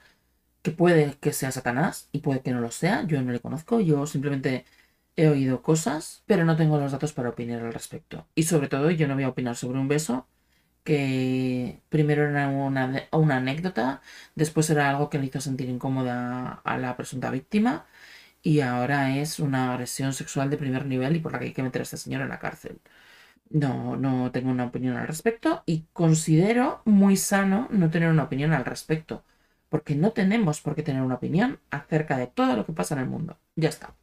que 0.62 0.72
puede 0.72 1.16
que 1.18 1.32
sea 1.32 1.52
Satanás 1.52 2.08
y 2.12 2.20
puede 2.20 2.42
que 2.42 2.52
no 2.52 2.60
lo 2.60 2.70
sea. 2.72 3.04
Yo 3.06 3.22
no 3.22 3.32
le 3.32 3.40
conozco, 3.40 3.80
yo 3.80 4.06
simplemente 4.06 4.64
he 5.16 5.28
oído 5.28 5.62
cosas, 5.62 6.22
pero 6.26 6.44
no 6.44 6.56
tengo 6.56 6.78
los 6.78 6.92
datos 6.92 7.12
para 7.12 7.30
opinar 7.30 7.62
al 7.62 7.72
respecto. 7.72 8.26
Y 8.34 8.44
sobre 8.44 8.68
todo, 8.68 8.90
yo 8.90 9.08
no 9.08 9.14
voy 9.14 9.24
a 9.24 9.28
opinar 9.28 9.56
sobre 9.56 9.78
un 9.78 9.88
beso 9.88 10.26
que 10.84 11.80
primero 11.88 12.28
era 12.28 12.48
una, 12.48 13.08
una 13.12 13.36
anécdota, 13.38 14.02
después 14.34 14.70
era 14.70 14.90
algo 14.90 15.10
que 15.10 15.18
le 15.18 15.26
hizo 15.26 15.40
sentir 15.40 15.68
incómoda 15.68 16.60
a 16.64 16.78
la 16.78 16.96
presunta 16.96 17.30
víctima 17.30 17.86
y 18.42 18.60
ahora 18.60 19.16
es 19.18 19.40
una 19.40 19.72
agresión 19.72 20.12
sexual 20.14 20.50
de 20.50 20.58
primer 20.58 20.86
nivel 20.86 21.16
y 21.16 21.20
por 21.20 21.32
la 21.32 21.38
que 21.40 21.46
hay 21.46 21.52
que 21.54 21.62
meter 21.62 21.82
a 21.82 21.84
este 21.84 21.96
señor 21.98 22.22
en 22.22 22.28
la 22.30 22.38
cárcel. 22.38 22.80
No, 23.50 23.96
no 23.96 24.32
tengo 24.32 24.50
una 24.50 24.64
opinión 24.64 24.96
al 24.96 25.06
respecto 25.06 25.62
y 25.66 25.84
considero 25.92 26.82
muy 26.84 27.16
sano 27.16 27.68
no 27.70 27.90
tener 27.90 28.08
una 28.10 28.24
opinión 28.24 28.52
al 28.52 28.64
respecto, 28.64 29.22
porque 29.68 29.94
no 29.94 30.10
tenemos 30.12 30.60
por 30.60 30.74
qué 30.74 30.82
tener 30.82 31.02
una 31.02 31.16
opinión 31.16 31.60
acerca 31.70 32.18
de 32.18 32.26
todo 32.26 32.56
lo 32.56 32.66
que 32.66 32.72
pasa 32.72 32.94
en 32.94 33.00
el 33.02 33.06
mundo. 33.08 33.38
Ya 33.56 33.68
está. 33.68 33.94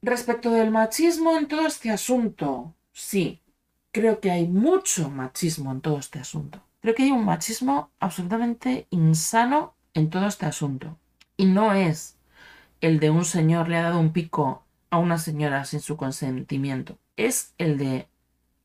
Respecto 0.00 0.50
del 0.52 0.70
machismo 0.70 1.36
en 1.36 1.48
todo 1.48 1.66
este 1.66 1.90
asunto, 1.90 2.74
sí, 2.92 3.42
creo 3.90 4.20
que 4.20 4.30
hay 4.30 4.46
mucho 4.46 5.10
machismo 5.10 5.72
en 5.72 5.80
todo 5.80 5.98
este 5.98 6.18
asunto. 6.20 6.62
Creo 6.80 6.94
que 6.94 7.02
hay 7.04 7.10
un 7.10 7.24
machismo 7.24 7.90
absolutamente 7.98 8.86
insano 8.90 9.74
en 9.94 10.08
todo 10.08 10.26
este 10.28 10.46
asunto. 10.46 10.96
Y 11.36 11.46
no 11.46 11.72
es 11.74 12.16
el 12.80 13.00
de 13.00 13.10
un 13.10 13.24
señor 13.24 13.68
le 13.68 13.76
ha 13.76 13.82
dado 13.82 13.98
un 13.98 14.12
pico 14.12 14.64
a 14.90 14.98
una 14.98 15.18
señora 15.18 15.64
sin 15.64 15.80
su 15.80 15.96
consentimiento. 15.96 16.98
Es 17.16 17.54
el 17.58 17.78
de... 17.78 18.08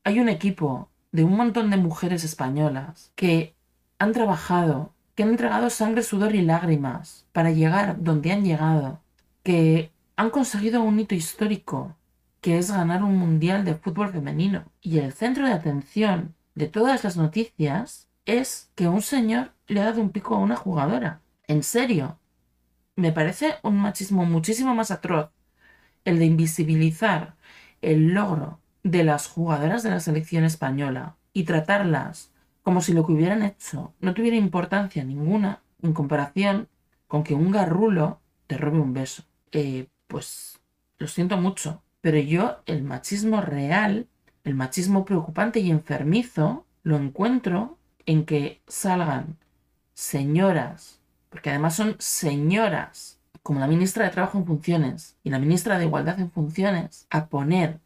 Hay 0.04 0.20
un 0.20 0.28
equipo 0.28 0.88
de 1.12 1.24
un 1.24 1.36
montón 1.36 1.70
de 1.70 1.76
mujeres 1.76 2.24
españolas 2.24 3.12
que 3.14 3.54
han 3.98 4.12
trabajado, 4.12 4.92
que 5.14 5.22
han 5.22 5.30
entregado 5.30 5.70
sangre, 5.70 6.02
sudor 6.02 6.34
y 6.34 6.42
lágrimas 6.42 7.26
para 7.32 7.50
llegar 7.50 8.02
donde 8.02 8.32
han 8.32 8.44
llegado, 8.44 9.00
que 9.42 9.92
han 10.16 10.30
conseguido 10.30 10.82
un 10.82 10.98
hito 10.98 11.14
histórico, 11.14 11.96
que 12.40 12.58
es 12.58 12.70
ganar 12.70 13.02
un 13.02 13.16
mundial 13.16 13.64
de 13.64 13.74
fútbol 13.74 14.10
femenino. 14.10 14.64
Y 14.82 14.98
el 14.98 15.12
centro 15.12 15.46
de 15.46 15.52
atención 15.52 16.34
de 16.54 16.68
todas 16.68 17.04
las 17.04 17.16
noticias 17.16 18.08
es 18.26 18.70
que 18.74 18.88
un 18.88 19.02
señor 19.02 19.52
le 19.66 19.80
ha 19.80 19.84
dado 19.84 20.00
un 20.00 20.10
pico 20.10 20.34
a 20.34 20.38
una 20.38 20.56
jugadora. 20.56 21.20
En 21.46 21.62
serio. 21.62 22.18
Me 22.96 23.12
parece 23.12 23.54
un 23.62 23.76
machismo 23.76 24.24
muchísimo 24.24 24.74
más 24.74 24.90
atroz 24.90 25.30
el 26.04 26.18
de 26.18 26.26
invisibilizar 26.26 27.34
el 27.82 28.14
logro 28.14 28.60
de 28.82 29.04
las 29.04 29.26
jugadoras 29.26 29.82
de 29.82 29.90
la 29.90 30.00
selección 30.00 30.44
española 30.44 31.16
y 31.32 31.44
tratarlas 31.44 32.30
como 32.62 32.80
si 32.80 32.92
lo 32.92 33.04
que 33.06 33.12
hubieran 33.12 33.42
hecho 33.42 33.92
no 34.00 34.14
tuviera 34.14 34.36
importancia 34.36 35.04
ninguna 35.04 35.62
en 35.82 35.92
comparación 35.92 36.68
con 37.06 37.22
que 37.22 37.34
un 37.34 37.50
garrulo 37.50 38.20
te 38.46 38.56
robe 38.56 38.80
un 38.80 38.94
beso. 38.94 39.24
Eh, 39.52 39.86
pues 40.06 40.60
lo 40.98 41.08
siento 41.08 41.36
mucho, 41.36 41.82
pero 42.00 42.18
yo 42.18 42.62
el 42.66 42.82
machismo 42.82 43.40
real, 43.40 44.08
el 44.44 44.54
machismo 44.54 45.04
preocupante 45.04 45.60
y 45.60 45.70
enfermizo, 45.70 46.66
lo 46.82 46.96
encuentro 46.96 47.78
en 48.06 48.24
que 48.24 48.62
salgan 48.66 49.36
señoras, 49.94 51.00
porque 51.30 51.50
además 51.50 51.76
son 51.76 51.96
señoras 51.98 53.13
como 53.44 53.60
la 53.60 53.66
ministra 53.66 54.06
de 54.06 54.10
Trabajo 54.10 54.38
en 54.38 54.46
funciones 54.46 55.16
y 55.22 55.28
la 55.28 55.38
ministra 55.38 55.78
de 55.78 55.84
Igualdad 55.84 56.18
en 56.18 56.30
funciones 56.30 57.06
a 57.10 57.26
poner 57.26 57.78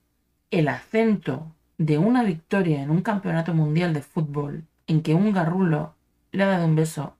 el 0.52 0.68
acento 0.68 1.52
de 1.78 1.98
una 1.98 2.22
victoria 2.22 2.80
en 2.80 2.90
un 2.90 3.02
campeonato 3.02 3.52
mundial 3.52 3.92
de 3.92 4.00
fútbol 4.00 4.64
en 4.86 5.02
que 5.02 5.14
un 5.14 5.32
garrulo 5.32 5.96
le 6.30 6.44
ha 6.44 6.46
dado 6.46 6.64
un 6.64 6.76
beso 6.76 7.16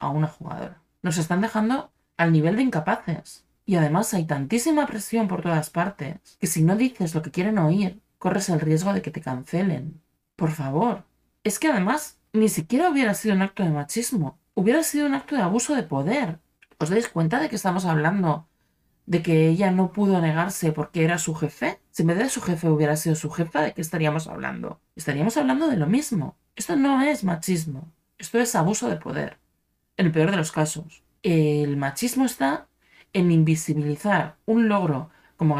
a 0.00 0.08
una 0.08 0.26
jugadora. 0.26 0.82
Nos 1.02 1.16
están 1.16 1.40
dejando 1.40 1.92
al 2.16 2.32
nivel 2.32 2.56
de 2.56 2.62
incapaces. 2.62 3.44
Y 3.64 3.76
además 3.76 4.12
hay 4.14 4.24
tantísima 4.24 4.84
presión 4.86 5.28
por 5.28 5.42
todas 5.42 5.70
partes 5.70 6.18
que 6.40 6.48
si 6.48 6.64
no 6.64 6.74
dices 6.74 7.14
lo 7.14 7.22
que 7.22 7.30
quieren 7.30 7.56
oír, 7.56 8.00
corres 8.18 8.48
el 8.48 8.60
riesgo 8.60 8.92
de 8.94 9.02
que 9.02 9.12
te 9.12 9.20
cancelen. 9.20 10.00
Por 10.34 10.50
favor. 10.50 11.04
Es 11.44 11.60
que 11.60 11.68
además 11.68 12.18
ni 12.32 12.48
siquiera 12.48 12.90
hubiera 12.90 13.14
sido 13.14 13.36
un 13.36 13.42
acto 13.42 13.62
de 13.62 13.70
machismo, 13.70 14.38
hubiera 14.54 14.82
sido 14.82 15.06
un 15.06 15.14
acto 15.14 15.36
de 15.36 15.42
abuso 15.42 15.76
de 15.76 15.84
poder. 15.84 16.40
¿Os 16.78 16.90
dais 16.90 17.08
cuenta 17.08 17.40
de 17.40 17.48
que 17.48 17.56
estamos 17.56 17.86
hablando 17.86 18.48
de 19.06 19.22
que 19.22 19.48
ella 19.48 19.70
no 19.70 19.92
pudo 19.92 20.20
negarse 20.20 20.72
porque 20.72 21.04
era 21.04 21.18
su 21.18 21.34
jefe? 21.34 21.80
Si 21.90 22.02
en 22.02 22.08
vez 22.08 22.18
de 22.18 22.28
su 22.28 22.42
jefe 22.42 22.68
hubiera 22.68 22.96
sido 22.96 23.16
su 23.16 23.30
jefa, 23.30 23.62
¿de 23.62 23.72
qué 23.72 23.80
estaríamos 23.80 24.26
hablando? 24.26 24.80
Estaríamos 24.94 25.36
hablando 25.36 25.68
de 25.68 25.76
lo 25.76 25.86
mismo. 25.86 26.36
Esto 26.54 26.76
no 26.76 27.00
es 27.02 27.24
machismo, 27.24 27.92
esto 28.18 28.38
es 28.38 28.54
abuso 28.54 28.88
de 28.90 28.96
poder. 28.96 29.38
En 29.96 30.06
el 30.06 30.12
peor 30.12 30.30
de 30.30 30.36
los 30.36 30.52
casos. 30.52 31.02
El 31.22 31.76
machismo 31.78 32.26
está 32.26 32.68
en 33.14 33.30
invisibilizar 33.32 34.36
un 34.44 34.68
logro 34.68 35.10
como, 35.36 35.56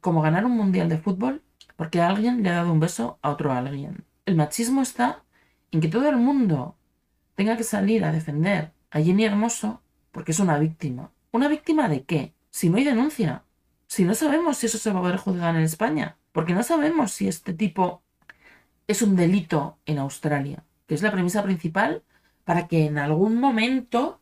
como 0.00 0.20
ganar 0.20 0.44
un 0.44 0.56
mundial 0.56 0.88
de 0.90 0.98
fútbol 0.98 1.42
porque 1.76 2.02
alguien 2.02 2.42
le 2.42 2.50
ha 2.50 2.56
dado 2.56 2.72
un 2.72 2.80
beso 2.80 3.18
a 3.22 3.30
otro 3.30 3.52
alguien. 3.52 4.04
El 4.26 4.34
machismo 4.34 4.82
está 4.82 5.24
en 5.70 5.80
que 5.80 5.88
todo 5.88 6.08
el 6.08 6.16
mundo 6.16 6.76
tenga 7.36 7.56
que 7.56 7.64
salir 7.64 8.04
a 8.04 8.12
defender 8.12 8.72
a 8.90 9.00
Jenny 9.00 9.24
Hermoso 9.24 9.82
porque 10.12 10.32
es 10.32 10.40
una 10.40 10.58
víctima. 10.58 11.10
¿Una 11.30 11.48
víctima 11.48 11.88
de 11.88 12.04
qué? 12.04 12.34
Si 12.50 12.68
no 12.68 12.76
hay 12.76 12.84
denuncia. 12.84 13.44
Si 13.86 14.04
no 14.04 14.14
sabemos 14.14 14.58
si 14.58 14.66
eso 14.66 14.78
se 14.78 14.92
va 14.92 14.98
a 14.98 15.02
poder 15.02 15.16
juzgar 15.16 15.56
en 15.56 15.62
España. 15.62 16.16
Porque 16.32 16.54
no 16.54 16.62
sabemos 16.62 17.12
si 17.12 17.28
este 17.28 17.52
tipo 17.52 18.02
es 18.86 19.02
un 19.02 19.16
delito 19.16 19.78
en 19.86 19.98
Australia. 19.98 20.64
Que 20.86 20.94
es 20.94 21.02
la 21.02 21.12
premisa 21.12 21.42
principal 21.42 22.02
para 22.44 22.66
que 22.66 22.86
en 22.86 22.98
algún 22.98 23.38
momento 23.38 24.20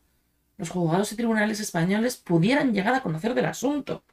los 0.57 0.69
juzgados 0.69 1.11
y 1.11 1.15
tribunales 1.15 1.59
españoles 1.59 2.17
pudieran 2.17 2.73
llegar 2.73 2.93
a 2.93 3.01
conocer 3.01 3.33
del 3.33 3.45
asunto. 3.45 4.03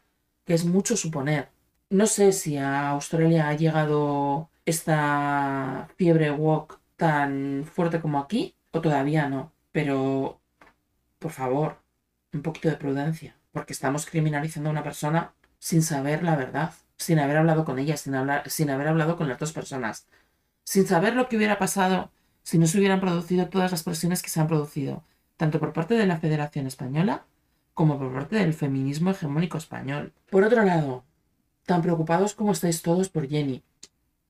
Que 0.44 0.54
es 0.54 0.64
mucho 0.64 0.96
suponer. 0.96 1.48
No 1.90 2.06
sé 2.06 2.32
si 2.32 2.56
a 2.56 2.90
Australia 2.90 3.48
ha 3.48 3.54
llegado 3.54 4.50
esta 4.66 5.88
fiebre 5.96 6.30
walk 6.30 6.80
tan 6.96 7.64
fuerte 7.64 8.00
como 8.00 8.18
aquí 8.18 8.54
o 8.70 8.80
todavía 8.80 9.28
no. 9.28 9.52
Pero 9.72 10.40
por 11.24 11.32
favor, 11.32 11.78
un 12.34 12.42
poquito 12.42 12.68
de 12.68 12.76
prudencia, 12.76 13.34
porque 13.50 13.72
estamos 13.72 14.04
criminalizando 14.04 14.68
a 14.68 14.72
una 14.72 14.82
persona 14.82 15.32
sin 15.58 15.80
saber 15.80 16.22
la 16.22 16.36
verdad, 16.36 16.74
sin 16.98 17.18
haber 17.18 17.38
hablado 17.38 17.64
con 17.64 17.78
ella, 17.78 17.96
sin, 17.96 18.14
hablar, 18.14 18.50
sin 18.50 18.68
haber 18.68 18.88
hablado 18.88 19.16
con 19.16 19.26
las 19.26 19.38
dos 19.38 19.54
personas, 19.54 20.06
sin 20.64 20.86
saber 20.86 21.16
lo 21.16 21.26
que 21.26 21.38
hubiera 21.38 21.58
pasado 21.58 22.10
si 22.42 22.58
no 22.58 22.66
se 22.66 22.76
hubieran 22.76 23.00
producido 23.00 23.48
todas 23.48 23.70
las 23.70 23.84
presiones 23.84 24.20
que 24.20 24.28
se 24.28 24.38
han 24.38 24.48
producido, 24.48 25.02
tanto 25.38 25.58
por 25.58 25.72
parte 25.72 25.94
de 25.94 26.06
la 26.06 26.18
Federación 26.18 26.66
Española 26.66 27.24
como 27.72 27.98
por 27.98 28.12
parte 28.12 28.36
del 28.36 28.52
feminismo 28.52 29.10
hegemónico 29.10 29.56
español. 29.56 30.12
Por 30.30 30.44
otro 30.44 30.62
lado, 30.62 31.04
tan 31.64 31.80
preocupados 31.80 32.34
como 32.34 32.52
estáis 32.52 32.82
todos 32.82 33.08
por 33.08 33.26
Jenny, 33.26 33.62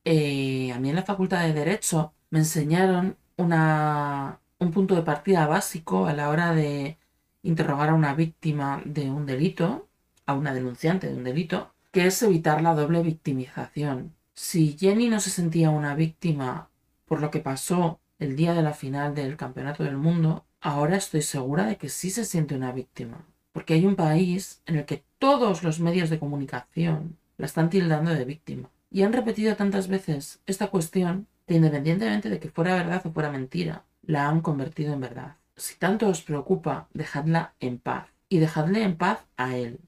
eh, 0.05 0.71
a 0.73 0.79
mí 0.79 0.91
en 0.91 0.95
la 0.95 1.03
Facultad 1.03 1.43
de 1.43 1.55
Derecho 1.55 2.13
me 2.31 2.39
enseñaron 2.39 3.17
una, 3.37 4.39
un 4.65 4.73
punto 4.73 4.95
de 4.95 5.03
partida 5.03 5.47
básico 5.47 6.07
a 6.07 6.13
la 6.13 6.31
hora 6.31 6.55
de 6.55 6.99
interrogar 7.43 7.91
a 7.91 7.95
una 7.95 8.15
víctima 8.15 8.83
de 8.85 9.11
un 9.11 9.27
delito, 9.27 9.89
a 10.27 10.35
una 10.35 10.55
denunciante 10.55 11.09
de 11.09 11.15
un 11.15 11.25
delito, 11.25 11.75
que 11.93 12.07
es 12.07 12.23
evitar 12.23 12.63
la 12.63 12.75
doble 12.75 13.03
victimización. 13.03 14.15
Si 14.33 14.77
Jenny 14.79 15.09
no 15.09 15.21
se 15.21 15.31
sentía 15.31 15.71
una 15.71 15.95
víctima 15.95 16.71
por 17.05 17.21
lo 17.21 17.31
que 17.31 17.41
pasó 17.41 18.01
el 18.19 18.35
día 18.37 18.55
de 18.55 18.63
la 18.63 18.73
final 18.73 19.15
del 19.15 19.37
Campeonato 19.37 19.85
del 19.85 19.97
Mundo, 19.97 20.45
ahora 20.61 20.97
estoy 20.97 21.23
segura 21.23 21.67
de 21.67 21.77
que 21.77 21.89
sí 21.89 22.11
se 22.11 22.25
siente 22.25 22.57
una 22.57 22.73
víctima. 22.73 23.27
Porque 23.53 23.75
hay 23.75 23.87
un 23.87 23.95
país 23.95 24.63
en 24.67 24.77
el 24.77 24.85
que 24.87 25.05
todos 25.19 25.63
los 25.63 25.79
medios 25.79 26.11
de 26.11 26.19
comunicación 26.19 27.19
la 27.37 27.47
están 27.47 27.71
tildando 27.71 28.13
de 28.13 28.25
víctima. 28.25 28.71
Y 28.91 29.03
han 29.03 29.13
repetido 29.13 29.55
tantas 29.55 29.89
veces 29.89 30.41
esta 30.47 30.69
cuestión 30.69 31.27
que 31.47 31.55
independientemente 31.55 32.31
de 32.31 32.41
que 32.41 32.51
fuera 32.51 32.75
verdad 32.75 33.07
o 33.07 33.13
fuera 33.13 33.31
mentira, 33.31 33.85
la 34.07 34.29
han 34.29 34.41
convertido 34.41 34.93
en 34.93 35.01
verdad. 35.01 35.37
Si 35.57 35.77
tanto 35.77 36.09
os 36.09 36.23
preocupa, 36.23 36.89
dejadla 36.93 37.55
en 37.61 37.79
paz. 37.79 38.09
Y 38.29 38.39
dejadle 38.39 38.83
en 38.83 38.97
paz 38.97 39.25
a 39.37 39.57
él. 39.57 39.81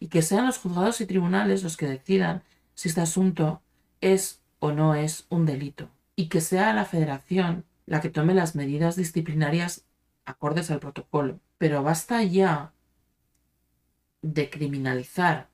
Y 0.00 0.08
que 0.08 0.22
sean 0.22 0.46
los 0.46 0.58
juzgados 0.58 1.00
y 1.00 1.06
tribunales 1.06 1.62
los 1.62 1.76
que 1.76 1.86
decidan 1.86 2.42
si 2.74 2.88
este 2.88 3.00
asunto 3.00 3.62
es 4.00 4.42
o 4.58 4.72
no 4.72 4.94
es 4.94 5.26
un 5.28 5.46
delito. 5.46 5.88
Y 6.16 6.28
que 6.28 6.40
sea 6.40 6.72
la 6.72 6.84
federación 6.84 7.64
la 7.86 8.00
que 8.00 8.10
tome 8.10 8.34
las 8.34 8.54
medidas 8.54 8.96
disciplinarias 8.96 9.84
acordes 10.26 10.70
al 10.70 10.80
protocolo. 10.80 11.40
Pero 11.56 11.82
basta 11.82 12.22
ya 12.22 12.72
de 14.20 14.50
criminalizar 14.50 15.48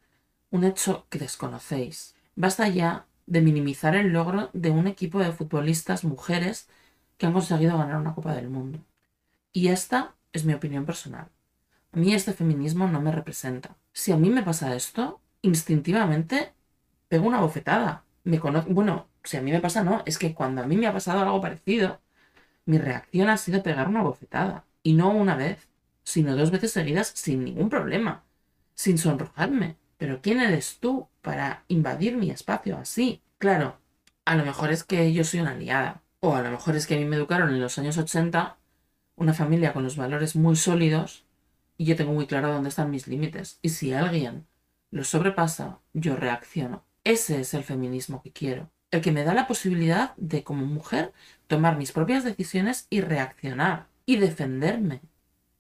un 0.51 0.65
hecho 0.65 1.07
que 1.11 1.19
desconocéis. 1.19 2.17
Basta 2.35 2.69
ya 2.69 3.07
de 3.27 3.41
minimizar 3.41 3.95
el 3.95 4.09
logro 4.09 4.51
de 4.53 4.71
un 4.71 4.87
equipo 4.87 5.21
de 5.21 5.33
futbolistas 5.33 6.05
mujeres 6.05 6.69
que 7.17 7.27
han 7.27 7.33
conseguido 7.33 7.79
ganar 7.79 7.97
una 8.01 8.15
Copa 8.15 8.35
del 8.35 8.51
Mundo. 8.51 8.81
Y 9.53 9.69
esta 9.69 10.15
es 10.33 10.45
mi 10.45 10.55
opinión 10.55 10.85
personal. 10.85 11.29
A 11.93 11.97
mí 11.97 12.13
este 12.13 12.33
feminismo 12.33 12.89
no 12.89 13.01
me 13.01 13.13
representa. 13.13 13.77
Si 13.93 14.13
a 14.13 14.17
mí 14.17 14.31
me 14.31 14.43
pasa 14.43 14.75
esto, 14.75 15.21
instintivamente 15.43 16.53
pego 17.09 17.27
una 17.27 17.41
bofetada. 17.41 18.05
Me 18.25 18.39
bueno, 18.39 19.07
si 19.23 19.37
a 19.37 19.43
mí 19.43 19.53
me 19.53 19.61
pasa 19.61 19.85
no, 19.85 20.03
es 20.07 20.19
que 20.19 20.35
cuando 20.35 20.63
a 20.63 20.67
mí 20.67 20.77
me 20.77 20.87
ha 20.87 20.93
pasado 20.93 21.21
algo 21.21 21.41
parecido, 21.41 22.01
mi 22.67 22.79
reacción 22.79 23.29
ha 23.29 23.37
sido 23.37 23.63
pegar 23.63 23.89
una 23.89 24.03
bofetada. 24.03 24.65
Y 24.83 24.95
no 24.95 25.11
una 25.11 25.37
vez, 25.37 25.69
sino 26.03 26.37
dos 26.37 26.51
veces 26.51 26.73
seguidas 26.73 27.09
sin 27.15 27.45
ningún 27.45 27.71
problema, 27.71 28.25
sin 28.75 28.99
sonrojarme. 28.99 29.77
Pero 29.97 30.21
¿quién 30.21 30.41
eres 30.41 30.79
tú 30.81 31.09
para 31.23 31.65
invadir 31.69 32.17
mi 32.17 32.31
espacio 32.31 32.77
así? 32.77 33.23
Claro, 33.39 33.79
a 34.25 34.37
lo 34.37 34.45
mejor 34.45 34.71
es 34.73 34.85
que 34.85 35.13
yo 35.13 35.25
soy 35.25 35.41
una 35.41 35.53
aliada. 35.53 36.03
O 36.27 36.35
a 36.35 36.41
lo 36.41 36.51
mejor 36.51 36.75
es 36.75 36.87
que 36.87 36.95
a 36.95 36.99
mí 36.99 37.05
me 37.05 37.17
educaron 37.17 37.51
en 37.51 37.61
los 37.61 37.77
años 37.77 37.99
80 37.99 38.57
una 39.17 39.35
familia 39.35 39.75
con 39.75 39.83
los 39.85 39.99
valores 39.99 40.37
muy 40.37 40.57
sólidos 40.57 41.27
y 41.77 41.85
yo 41.85 41.97
tengo 41.97 42.15
muy 42.15 42.27
claro 42.27 42.51
dónde 42.51 42.71
están 42.71 42.91
mis 42.91 43.07
límites. 43.07 43.59
Y 43.61 43.69
si 43.69 43.93
alguien 43.93 44.47
los 44.91 45.09
sobrepasa, 45.09 45.81
yo 45.93 46.17
reacciono. 46.17 46.83
Ese 47.05 47.41
es 47.41 47.53
el 47.53 47.63
feminismo 47.63 48.23
que 48.23 48.33
quiero. 48.33 48.71
el 48.91 49.03
que 49.03 49.13
me 49.13 49.23
da 49.23 49.35
la 49.35 49.47
posibilidad 49.47 50.15
de 50.17 50.45
como 50.45 50.65
mujer 50.65 51.13
tomar 51.47 51.77
mis 51.77 51.93
propias 51.93 52.25
decisiones 52.25 52.87
y 52.89 53.03
reaccionar 53.03 53.89
y 54.07 54.17
defenderme 54.17 55.03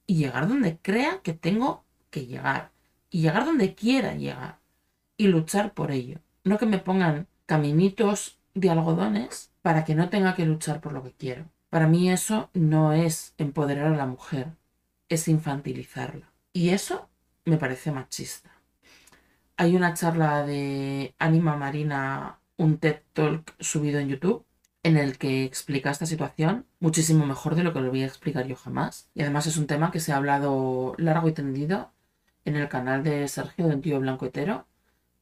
y 0.07 0.17
llegar 0.17 0.49
donde 0.49 0.79
crea 0.79 1.21
que 1.23 1.35
tengo 1.35 1.85
que 2.09 2.25
llegar 2.25 2.71
y 3.11 3.21
llegar 3.21 3.45
donde 3.45 3.75
quiera 3.75 4.15
llegar 4.15 4.61
y 5.19 5.27
luchar 5.27 5.75
por 5.75 5.91
ello. 5.91 6.21
No 6.43 6.57
que 6.57 6.65
me 6.65 6.79
pongan 6.79 7.27
caminitos 7.45 8.39
de 8.55 8.71
algodones 8.71 9.51
para 9.65 9.87
que 9.87 9.95
no 9.95 10.11
tenga 10.11 10.35
que 10.35 10.45
luchar 10.45 10.83
por 10.83 10.93
lo 10.93 11.03
que 11.03 11.13
quiero. 11.13 11.47
Para 11.71 11.87
mí 11.87 12.11
eso 12.11 12.51
no 12.53 12.93
es 12.93 13.33
empoderar 13.39 13.87
a 13.87 13.97
la 13.97 14.05
mujer, 14.05 14.49
es 15.09 15.27
infantilizarla. 15.27 16.31
Y 16.53 16.69
eso 16.69 17.09
me 17.47 17.57
parece 17.57 17.91
machista. 17.91 18.51
Hay 19.57 19.75
una 19.75 19.95
charla 19.95 20.45
de 20.45 21.15
Anima 21.19 21.57
Marina, 21.57 22.41
un 22.59 22.77
TED 22.77 23.01
Talk 23.15 23.55
subido 23.59 24.01
en 24.01 24.09
YouTube, 24.11 24.45
en 24.83 24.99
el 24.99 25.17
que 25.17 25.45
explica 25.45 25.91
esta 25.91 26.05
situación 26.05 26.67
muchísimo 26.79 27.25
mejor 27.25 27.55
de 27.55 27.65
lo 27.65 27.73
que 27.73 27.81
lo 27.81 27.89
voy 27.89 28.03
a 28.03 28.07
explicar 28.07 28.47
yo 28.47 28.57
jamás. 28.57 29.09
Y 29.15 29.23
además 29.23 29.47
es 29.47 29.57
un 29.57 29.67
tema 29.67 29.91
que 29.91 30.01
se 30.01 30.13
ha 30.13 30.19
hablado 30.19 30.95
largo 30.99 31.27
y 31.27 31.33
tendido 31.33 31.91
en 32.45 32.57
el 32.57 32.69
canal 32.69 33.03
de 33.03 33.27
Sergio 33.29 33.67
de 33.67 33.79
Tío 33.79 33.99
Blanco 33.99 34.27
Hetero, 34.27 34.67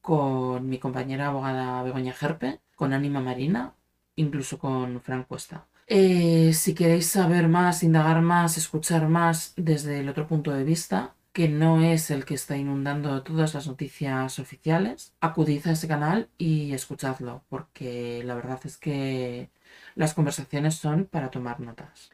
con 0.01 0.67
mi 0.67 0.79
compañera 0.79 1.27
abogada 1.27 1.81
Begoña 1.83 2.11
Gerpe, 2.11 2.59
con 2.75 2.91
Anima 2.91 3.21
Marina, 3.21 3.75
incluso 4.15 4.57
con 4.59 5.01
Frank 5.01 5.27
Cuesta. 5.27 5.67
Eh, 5.87 6.53
si 6.53 6.73
queréis 6.73 7.07
saber 7.07 7.47
más, 7.47 7.83
indagar 7.83 8.21
más, 8.21 8.57
escuchar 8.57 9.07
más 9.09 9.53
desde 9.57 9.99
el 9.99 10.09
otro 10.09 10.27
punto 10.27 10.51
de 10.51 10.63
vista, 10.63 11.15
que 11.33 11.49
no 11.49 11.81
es 11.81 12.11
el 12.11 12.25
que 12.25 12.35
está 12.35 12.57
inundando 12.57 13.23
todas 13.23 13.53
las 13.53 13.67
noticias 13.67 14.39
oficiales, 14.39 15.13
acudid 15.19 15.65
a 15.67 15.71
ese 15.71 15.87
canal 15.87 16.29
y 16.37 16.73
escuchadlo, 16.73 17.43
porque 17.49 18.23
la 18.23 18.35
verdad 18.35 18.59
es 18.65 18.77
que 18.77 19.49
las 19.95 20.13
conversaciones 20.13 20.75
son 20.75 21.05
para 21.05 21.31
tomar 21.31 21.59
notas. 21.59 22.11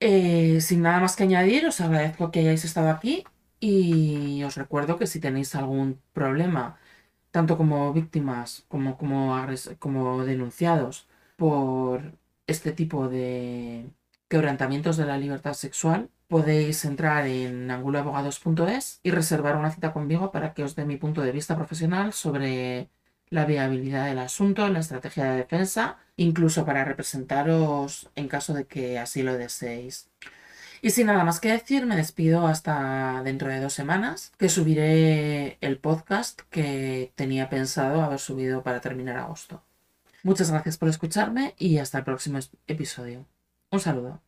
Eh, 0.00 0.60
sin 0.60 0.82
nada 0.82 1.00
más 1.00 1.16
que 1.16 1.24
añadir, 1.24 1.66
os 1.66 1.80
agradezco 1.80 2.30
que 2.30 2.40
hayáis 2.40 2.64
estado 2.64 2.90
aquí 2.90 3.24
y 3.60 4.42
os 4.44 4.56
recuerdo 4.56 4.98
que 4.98 5.06
si 5.06 5.20
tenéis 5.20 5.54
algún 5.54 6.00
problema, 6.12 6.78
tanto 7.30 7.56
como 7.56 7.92
víctimas 7.92 8.64
como 8.68 8.96
como, 8.98 9.46
como 9.78 10.24
denunciados 10.24 11.08
por 11.36 12.18
este 12.46 12.72
tipo 12.72 13.08
de 13.08 13.86
quebrantamientos 14.28 14.96
de 14.96 15.06
la 15.06 15.18
libertad 15.18 15.54
sexual, 15.54 16.10
podéis 16.28 16.84
entrar 16.84 17.26
en 17.26 17.70
anguloabogados.es 17.70 19.00
y 19.02 19.10
reservar 19.10 19.56
una 19.56 19.70
cita 19.70 19.92
conmigo 19.92 20.32
para 20.32 20.54
que 20.54 20.64
os 20.64 20.74
dé 20.74 20.84
mi 20.86 20.96
punto 20.96 21.20
de 21.22 21.32
vista 21.32 21.56
profesional 21.56 22.12
sobre 22.14 22.88
la 23.28 23.44
viabilidad 23.46 24.06
del 24.06 24.18
asunto, 24.18 24.68
la 24.68 24.80
estrategia 24.80 25.24
de 25.24 25.36
defensa, 25.38 25.98
incluso 26.16 26.64
para 26.64 26.84
representaros 26.84 28.10
en 28.14 28.28
caso 28.28 28.54
de 28.54 28.66
que 28.66 28.98
así 28.98 29.22
lo 29.22 29.36
deseéis. 29.36 30.08
Y 30.82 30.90
sin 30.90 31.06
nada 31.06 31.24
más 31.24 31.38
que 31.40 31.50
decir, 31.52 31.86
me 31.86 31.96
despido 31.96 32.46
hasta 32.46 33.22
dentro 33.22 33.48
de 33.48 33.60
dos 33.60 33.72
semanas, 33.72 34.32
que 34.36 34.48
subiré 34.48 35.56
el 35.60 35.78
podcast 35.78 36.40
que 36.50 37.12
tenía 37.14 37.48
pensado 37.48 38.02
haber 38.02 38.18
subido 38.18 38.62
para 38.62 38.80
terminar 38.80 39.16
agosto. 39.16 39.62
Muchas 40.22 40.50
gracias 40.50 40.78
por 40.78 40.88
escucharme 40.88 41.54
y 41.58 41.78
hasta 41.78 41.98
el 41.98 42.04
próximo 42.04 42.38
episodio. 42.66 43.26
Un 43.70 43.80
saludo. 43.80 44.22